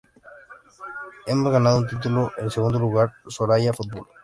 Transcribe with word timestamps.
Hemos 1.27 1.51
ganado 1.53 1.77
un 1.77 1.87
título, 1.87 2.31
el 2.39 2.49
segundo 2.49 2.79
lugar 2.79 3.13
Soraya 3.27 3.71
Fútbol. 3.71 4.07